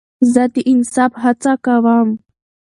[0.33, 2.09] زه د انصاف هڅه کوم.